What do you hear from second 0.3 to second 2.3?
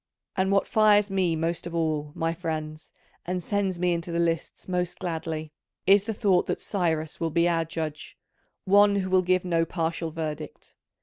And what fires me most of all,